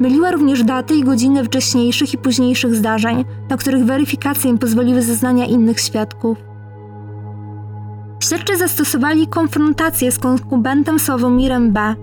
Myliła 0.00 0.30
również 0.30 0.64
daty 0.64 0.94
i 0.94 1.04
godziny 1.04 1.44
wcześniejszych 1.44 2.14
i 2.14 2.18
późniejszych 2.18 2.74
zdarzeń, 2.74 3.24
na 3.48 3.56
których 3.56 3.84
weryfikację 3.84 4.58
pozwoliły 4.58 5.02
zeznania 5.02 5.46
innych 5.46 5.80
świadków. 5.80 6.49
Śledczy 8.24 8.56
zastosowali 8.56 9.26
konfrontację 9.26 10.12
z 10.12 10.18
konkubentem 10.18 10.98
Sławomirem 10.98 11.72
B. 11.72 11.94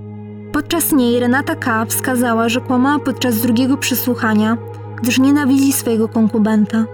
Podczas 0.52 0.92
niej 0.92 1.20
Renata 1.20 1.56
K. 1.56 1.86
wskazała, 1.86 2.50
że 2.50 2.62
kłamała 2.62 3.00
podczas 3.00 3.42
drugiego 3.42 3.78
przesłuchania, 3.78 4.58
gdyż 5.02 5.20
nienawidzi 5.20 5.74
swojego 5.74 6.08
konkubenta. 6.08 6.86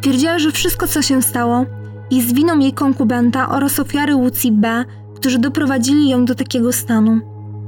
Twierdziła, 0.00 0.38
że 0.38 0.52
wszystko, 0.52 0.86
co 0.88 1.02
się 1.02 1.22
stało, 1.22 1.66
jest 2.10 2.34
winą 2.34 2.58
jej 2.58 2.72
konkubenta 2.72 3.48
oraz 3.48 3.80
ofiary 3.80 4.14
Łucji 4.14 4.52
B., 4.52 4.84
którzy 5.16 5.38
doprowadzili 5.38 6.08
ją 6.08 6.24
do 6.24 6.34
takiego 6.34 6.72
stanu. 6.72 7.20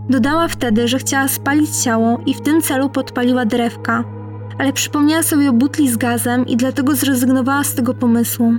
Dodała 0.09 0.49
wtedy, 0.49 0.89
że 0.89 0.99
chciała 0.99 1.29
spalić 1.29 1.71
ciało 1.71 2.21
i 2.27 2.35
w 2.35 2.41
tym 2.41 2.63
celu 2.63 2.89
podpaliła 2.89 3.45
drewka, 3.45 4.05
ale 4.59 4.73
przypomniała 4.73 5.23
sobie 5.23 5.51
o 5.51 5.53
butli 5.53 5.91
z 5.91 5.97
gazem 5.97 6.47
i 6.47 6.57
dlatego 6.57 6.95
zrezygnowała 6.95 7.65
z 7.65 7.75
tego 7.75 7.95
pomysłu. 7.95 8.55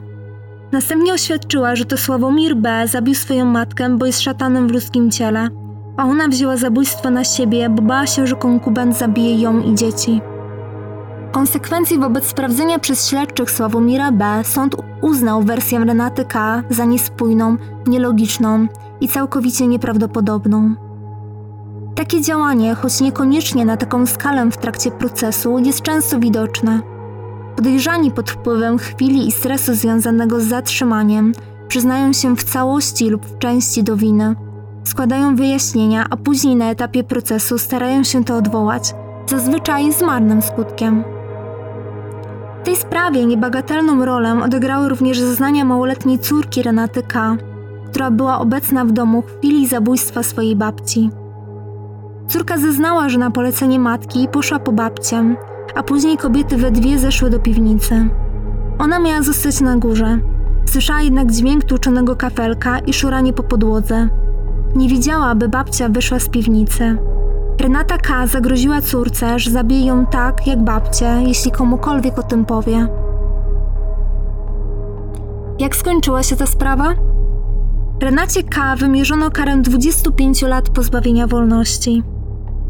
Następnie 0.74 1.14
oświadczyła, 1.14 1.76
że 1.76 1.86
to 1.86 1.98
Sławomir 1.98 2.56
B. 2.56 2.88
zabił 2.88 3.16
swoją 3.16 3.46
matkę, 3.46 3.98
bo 3.98 4.06
jest 4.06 4.22
szatanem 4.22 4.68
w 4.68 4.72
ludzkim 4.72 5.12
ciele, 5.12 5.50
a 5.98 6.06
ona 6.06 6.28
wzięła 6.28 6.58
zabójstwo 6.58 7.10
na 7.10 7.24
siebie, 7.24 7.70
bo 7.70 7.82
bała 7.82 8.08
się, 8.08 8.28
że 8.28 8.36
konkubent 8.36 8.98
zabije 8.98 9.42
ją 9.42 9.62
i 9.62 9.76
dzieci. 9.76 10.22
W 11.30 11.32
konsekwencji 11.32 12.00
wobec 12.00 12.26
sprawdzenia 12.26 12.80
przez 12.80 13.10
śledczych 13.10 13.52
Sławomira 13.52 14.12
B. 14.12 14.42
sąd 14.44 14.76
uznał 15.02 15.44
wersję 15.44 15.80
Renaty 15.80 16.26
K. 16.26 16.64
za 16.70 16.86
niespójną, 16.86 17.58
nielogiczną 17.88 18.68
i 19.02 19.08
całkowicie 19.08 19.68
nieprawdopodobną. 19.68 20.76
Takie 21.96 22.22
działanie, 22.22 22.76
choć 22.76 23.02
niekoniecznie 23.02 23.66
na 23.66 23.78
taką 23.78 24.06
skalę 24.06 24.52
w 24.52 24.58
trakcie 24.58 24.92
procesu, 24.92 25.60
jest 25.60 25.82
często 25.82 26.20
widoczne. 26.20 26.93
Podejrzani 27.56 28.12
pod 28.12 28.32
wpływem 28.32 28.78
chwili 28.78 29.28
i 29.28 29.32
stresu 29.32 29.74
związanego 29.74 30.40
z 30.40 30.44
zatrzymaniem 30.44 31.32
przyznają 31.68 32.14
się 32.14 32.36
w 32.36 32.44
całości 32.44 33.10
lub 33.10 33.26
w 33.26 33.38
części 33.38 33.84
do 33.84 33.96
winy. 33.96 34.36
Składają 34.84 35.36
wyjaśnienia, 35.36 36.06
a 36.10 36.18
później 36.18 36.56
na 36.56 36.70
etapie 36.70 37.04
procesu 37.04 37.58
starają 37.58 38.04
się 38.04 38.24
to 38.24 38.36
odwołać, 38.36 38.96
zazwyczaj 39.28 39.94
z 39.94 40.02
marnym 40.02 40.42
skutkiem. 40.42 41.04
W 42.62 42.66
tej 42.66 42.76
sprawie 42.76 43.26
niebagatelną 43.26 44.06
rolę 44.06 44.44
odegrały 44.44 44.90
również 44.90 45.20
zeznania 45.20 45.66
małoletniej 45.66 46.20
córki 46.20 46.64
Renaty 46.64 47.04
K., 47.04 47.38
która 47.90 48.12
była 48.12 48.40
obecna 48.40 48.86
w 48.86 48.92
domu 48.92 49.22
w 49.22 49.38
chwili 49.38 49.68
zabójstwa 49.68 50.24
swojej 50.24 50.56
babci. 50.56 51.10
Córka 52.28 52.58
zeznała, 52.58 53.10
że 53.10 53.20
na 53.20 53.32
polecenie 53.32 53.80
matki 53.80 54.28
poszła 54.28 54.60
po 54.60 54.72
babcię, 54.72 55.36
a 55.76 55.84
później 55.84 56.18
kobiety 56.18 56.58
we 56.58 56.72
dwie 56.72 57.00
zeszły 57.00 57.30
do 57.30 57.40
piwnicy. 57.40 58.10
Ona 58.80 59.00
miała 59.00 59.22
zostać 59.22 59.62
na 59.62 59.78
górze. 59.78 60.20
Słyszała 60.66 61.02
jednak 61.02 61.32
dźwięk 61.32 61.64
tłuczonego 61.64 62.16
kafelka 62.16 62.80
i 62.80 62.94
szuranie 62.94 63.34
po 63.34 63.44
podłodze. 63.44 64.08
Nie 64.76 64.90
widziała, 64.90 65.26
aby 65.26 65.50
babcia 65.50 65.90
wyszła 65.90 66.20
z 66.20 66.30
piwnicy. 66.30 66.98
Renata 67.62 67.98
K. 67.98 68.28
zagroziła 68.28 68.82
córce, 68.82 69.40
że 69.40 69.52
zabije 69.52 69.86
ją 69.86 70.06
tak, 70.06 70.48
jak 70.48 70.64
babcie, 70.64 71.22
jeśli 71.28 71.52
komukolwiek 71.52 72.20
o 72.20 72.24
tym 72.24 72.46
powie. 72.46 72.88
Jak 75.60 75.76
skończyła 75.76 76.24
się 76.24 76.36
ta 76.36 76.46
sprawa? 76.46 76.94
Renacie 78.02 78.44
K. 78.44 78.76
wymierzono 78.76 79.32
karę 79.32 79.58
25 79.58 80.42
lat 80.42 80.70
pozbawienia 80.70 81.28
wolności. 81.28 82.04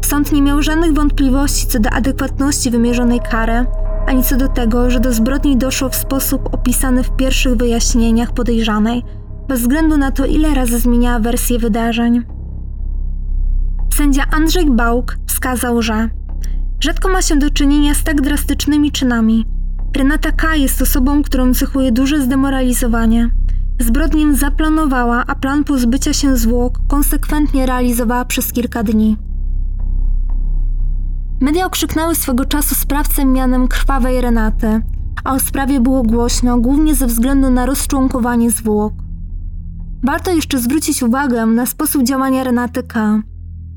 Sąd 0.04 0.32
nie 0.32 0.42
miał 0.42 0.62
żadnych 0.62 0.94
wątpliwości 0.94 1.66
co 1.66 1.80
do 1.80 1.90
adekwatności 1.90 2.70
wymierzonej 2.70 3.20
kary, 3.30 3.66
ani 4.06 4.22
co 4.22 4.36
do 4.36 4.48
tego, 4.48 4.90
że 4.90 5.00
do 5.00 5.12
zbrodni 5.12 5.56
doszło 5.56 5.88
w 5.88 5.94
sposób 5.94 6.54
opisany 6.54 7.02
w 7.02 7.16
pierwszych 7.16 7.56
wyjaśnieniach 7.56 8.32
podejrzanej, 8.32 9.02
bez 9.48 9.60
względu 9.60 9.96
na 9.96 10.10
to, 10.10 10.26
ile 10.26 10.54
razy 10.54 10.78
zmieniała 10.78 11.18
wersję 11.18 11.58
wydarzeń. 11.58 12.22
Sędzia 13.94 14.24
Andrzej 14.30 14.70
Bałk 14.70 15.16
wskazał, 15.26 15.82
że 15.82 16.10
rzadko 16.80 17.08
ma 17.08 17.22
się 17.22 17.36
do 17.36 17.50
czynienia 17.50 17.94
z 17.94 18.04
tak 18.04 18.20
drastycznymi 18.20 18.92
czynami. 18.92 19.46
Renata 19.96 20.32
K. 20.32 20.56
jest 20.56 20.82
osobą, 20.82 21.22
którą 21.22 21.54
cechuje 21.54 21.92
duże 21.92 22.20
zdemoralizowanie. 22.20 23.30
Zbrodnię 23.80 24.34
zaplanowała, 24.34 25.24
a 25.26 25.34
plan 25.34 25.64
pozbycia 25.64 26.12
się 26.12 26.36
zwłok 26.36 26.78
konsekwentnie 26.88 27.66
realizowała 27.66 28.24
przez 28.24 28.52
kilka 28.52 28.82
dni. 28.82 29.16
Media 31.40 31.66
okrzyknęły 31.66 32.14
swego 32.14 32.44
czasu 32.44 32.74
sprawcę 32.74 33.24
mianem 33.24 33.68
krwawej 33.68 34.20
Renaty, 34.20 34.82
a 35.24 35.34
o 35.34 35.40
sprawie 35.40 35.80
było 35.80 36.02
głośno 36.02 36.58
głównie 36.58 36.94
ze 36.94 37.06
względu 37.06 37.50
na 37.50 37.66
rozczłonkowanie 37.66 38.50
zwłok. 38.50 38.92
Warto 40.02 40.30
jeszcze 40.30 40.58
zwrócić 40.58 41.02
uwagę 41.02 41.46
na 41.46 41.66
sposób 41.66 42.02
działania 42.02 42.44
Renaty 42.44 42.82
K. 42.82 43.22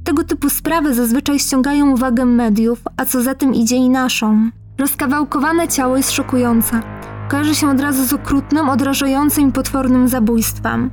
Tego 0.04 0.24
typu 0.24 0.50
sprawy 0.50 0.94
zazwyczaj 0.94 1.40
ściągają 1.40 1.92
uwagę 1.92 2.26
mediów, 2.26 2.84
a 2.98 3.06
co 3.06 3.22
za 3.22 3.36
tym 3.36 3.54
idzie 3.54 3.76
i 3.76 3.90
naszą. 3.90 4.50
Rozkawałkowane 4.78 5.68
ciało 5.68 5.98
jest 5.98 6.12
szokujące. 6.12 6.82
Kojarzy 7.30 7.56
się 7.56 7.70
od 7.70 7.80
razu 7.80 8.06
z 8.06 8.14
okrutnym, 8.14 8.70
odrażającym 8.70 9.50
i 9.50 9.52
potwornym 9.52 10.08
zabójstwem. 10.08 10.90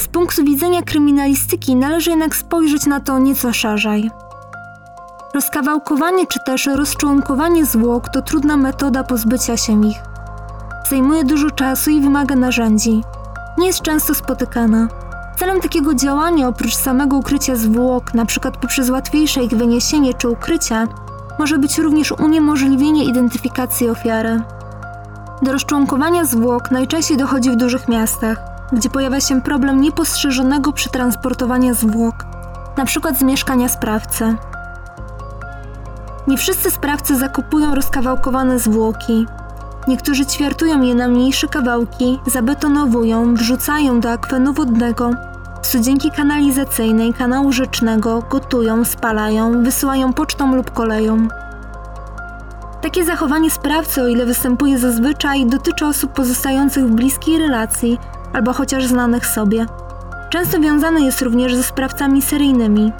Z 0.00 0.08
punktu 0.08 0.44
widzenia 0.44 0.82
kryminalistyki 0.82 1.76
należy 1.76 2.10
jednak 2.10 2.36
spojrzeć 2.36 2.86
na 2.86 3.00
to 3.00 3.18
nieco 3.18 3.52
szerzej. 3.52 4.10
Rozkawałkowanie 5.38 6.26
czy 6.26 6.38
też 6.40 6.66
rozczłonkowanie 6.66 7.66
zwłok 7.66 8.08
to 8.08 8.22
trudna 8.22 8.56
metoda 8.56 9.04
pozbycia 9.04 9.56
się 9.56 9.86
ich. 9.86 9.96
Zajmuje 10.90 11.24
dużo 11.24 11.50
czasu 11.50 11.90
i 11.90 12.00
wymaga 12.00 12.36
narzędzi. 12.36 13.02
Nie 13.58 13.66
jest 13.66 13.82
często 13.82 14.14
spotykana. 14.14 14.88
Celem 15.38 15.60
takiego 15.60 15.94
działania, 15.94 16.48
oprócz 16.48 16.76
samego 16.76 17.16
ukrycia 17.16 17.56
zwłok, 17.56 18.10
np. 18.14 18.50
poprzez 18.60 18.90
łatwiejsze 18.90 19.44
ich 19.44 19.50
wyniesienie 19.50 20.14
czy 20.14 20.28
ukrycie, 20.28 20.86
może 21.38 21.58
być 21.58 21.78
również 21.78 22.12
uniemożliwienie 22.12 23.04
identyfikacji 23.04 23.90
ofiary. 23.90 24.42
Do 25.42 25.52
rozczłonkowania 25.52 26.24
zwłok 26.24 26.70
najczęściej 26.70 27.16
dochodzi 27.16 27.50
w 27.50 27.56
dużych 27.56 27.88
miastach, 27.88 28.38
gdzie 28.72 28.90
pojawia 28.90 29.20
się 29.20 29.42
problem 29.42 29.80
niepostrzeżonego 29.80 30.72
przetransportowania 30.72 31.74
zwłok, 31.74 32.14
np. 32.76 33.14
z 33.14 33.22
mieszkania 33.22 33.68
sprawcy. 33.68 34.36
Nie 36.28 36.36
wszyscy 36.36 36.70
sprawcy 36.70 37.16
zakupują 37.16 37.74
rozkawałkowane 37.74 38.58
zwłoki. 38.58 39.26
Niektórzy 39.88 40.26
ćwiartują 40.26 40.82
je 40.82 40.94
na 40.94 41.08
mniejsze 41.08 41.48
kawałki, 41.48 42.18
zabetonowują, 42.26 43.34
wrzucają 43.34 44.00
do 44.00 44.10
akwenu 44.10 44.52
wodnego, 44.52 45.10
studzienki 45.62 46.10
kanalizacyjnej, 46.10 47.14
kanału 47.14 47.52
rzecznego, 47.52 48.22
gotują, 48.30 48.84
spalają, 48.84 49.62
wysyłają 49.62 50.12
pocztą 50.12 50.56
lub 50.56 50.70
koleją. 50.70 51.28
Takie 52.80 53.04
zachowanie 53.04 53.50
sprawcy, 53.50 54.02
o 54.02 54.08
ile 54.08 54.26
występuje 54.26 54.78
zazwyczaj, 54.78 55.46
dotyczy 55.46 55.86
osób 55.86 56.12
pozostających 56.12 56.86
w 56.86 56.90
bliskiej 56.90 57.38
relacji 57.38 57.98
albo 58.32 58.52
chociaż 58.52 58.86
znanych 58.86 59.26
sobie. 59.26 59.66
Często 60.30 60.60
wiązane 60.60 61.00
jest 61.00 61.22
również 61.22 61.54
ze 61.54 61.62
sprawcami 61.62 62.22
seryjnymi, 62.22 62.92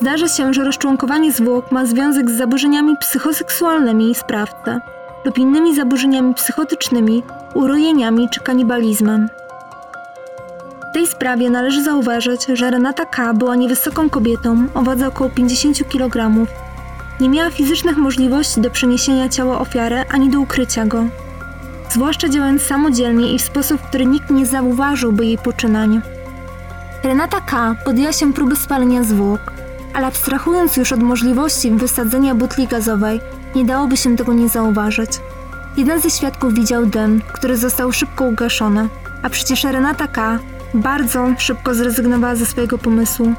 Zdarza 0.00 0.28
się, 0.28 0.54
że 0.54 0.64
rozczłonkowanie 0.64 1.32
zwłok 1.32 1.72
ma 1.72 1.86
związek 1.86 2.30
z 2.30 2.36
zaburzeniami 2.36 2.96
psychoseksualnymi 2.96 4.14
sprawcy 4.14 4.80
lub 5.24 5.38
innymi 5.38 5.74
zaburzeniami 5.74 6.34
psychotycznymi, 6.34 7.22
urojeniami 7.54 8.28
czy 8.30 8.40
kanibalizmem. 8.40 9.28
W 10.90 10.94
tej 10.94 11.06
sprawie 11.06 11.50
należy 11.50 11.82
zauważyć, 11.82 12.46
że 12.52 12.70
Renata 12.70 13.04
K. 13.04 13.34
była 13.34 13.56
niewysoką 13.56 14.10
kobietą 14.10 14.66
o 14.74 14.82
wadze 14.82 15.08
około 15.08 15.30
50 15.30 15.88
kg. 15.88 16.46
Nie 17.20 17.28
miała 17.28 17.50
fizycznych 17.50 17.96
możliwości 17.96 18.60
do 18.60 18.70
przeniesienia 18.70 19.28
ciała 19.28 19.58
ofiary 19.58 20.04
ani 20.10 20.30
do 20.30 20.40
ukrycia 20.40 20.86
go, 20.86 21.04
zwłaszcza 21.90 22.28
działając 22.28 22.62
samodzielnie 22.62 23.34
i 23.34 23.38
w 23.38 23.42
sposób, 23.42 23.80
który 23.82 24.06
nikt 24.06 24.30
nie 24.30 24.46
zauważyłby 24.46 25.26
jej 25.26 25.38
poczynań. 25.38 26.00
Renata 27.04 27.40
K. 27.40 27.74
podjęła 27.84 28.12
się 28.12 28.32
próby 28.32 28.56
spalenia 28.56 29.02
zwłok, 29.02 29.55
ale 29.96 30.06
abstrahując 30.06 30.76
już 30.76 30.92
od 30.92 31.02
możliwości 31.02 31.70
wysadzenia 31.70 32.34
butli 32.34 32.66
gazowej, 32.66 33.20
nie 33.54 33.64
dałoby 33.64 33.96
się 33.96 34.16
tego 34.16 34.32
nie 34.32 34.48
zauważyć. 34.48 35.10
Jeden 35.76 36.00
ze 36.00 36.10
świadków 36.10 36.54
widział 36.54 36.86
dym, 36.86 37.22
który 37.32 37.56
został 37.56 37.92
szybko 37.92 38.24
ugaszony, 38.24 38.88
a 39.22 39.30
przecież 39.30 39.64
Renata 39.64 40.08
K. 40.08 40.38
bardzo 40.74 41.26
szybko 41.38 41.74
zrezygnowała 41.74 42.34
ze 42.34 42.46
swojego 42.46 42.78
pomysłu. 42.78 43.32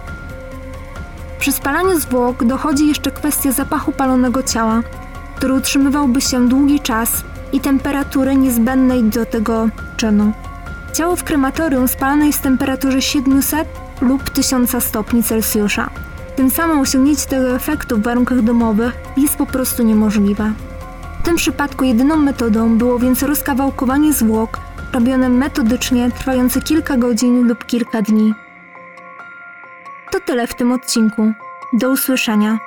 Przy 1.40 1.52
spalaniu 1.52 2.00
zwłok 2.00 2.44
dochodzi 2.44 2.88
jeszcze 2.88 3.12
kwestia 3.12 3.52
zapachu 3.52 3.92
palonego 3.92 4.44
ciała, 4.44 4.82
który 5.36 5.54
utrzymywałby 5.54 6.22
się 6.22 6.48
długi 6.48 6.80
czas 6.80 7.24
i 7.54 7.60
temperatury 7.60 8.36
niezbędnej 8.36 9.04
do 9.04 9.26
tego 9.26 9.70
czynu. 9.98 10.32
Ciało 10.94 11.16
w 11.16 11.24
krematorium 11.24 11.88
spalane 11.88 12.28
jest 12.28 12.40
w 12.40 12.42
temperaturze 12.42 13.02
700 13.02 13.68
lub 14.02 14.30
1000 14.30 14.84
stopni 14.84 15.24
Celsjusza. 15.24 15.90
Tym 16.38 16.50
samym 16.50 16.80
osiągnięcie 16.80 17.26
tego 17.26 17.56
efektu 17.56 17.98
w 17.98 18.02
warunkach 18.02 18.42
domowych 18.42 18.94
jest 19.18 19.36
po 19.36 19.46
prostu 19.46 19.84
niemożliwe. 19.84 20.52
W 21.20 21.26
tym 21.26 21.36
przypadku 21.36 21.84
jedyną 21.84 22.16
metodą 22.18 22.78
było 22.78 23.00
więc 23.00 23.24
rozkawałkowanie 23.24 24.14
zwłok, 24.14 24.60
robione 24.94 25.30
metodycznie, 25.30 26.12
trwające 26.12 26.62
kilka 26.62 26.98
godzin 26.98 27.48
lub 27.48 27.66
kilka 27.66 28.02
dni. 28.02 28.34
To 30.12 30.20
tyle 30.20 30.48
w 30.48 30.56
tym 30.56 30.72
odcinku. 30.72 31.32
Do 31.74 31.90
usłyszenia. 31.90 32.60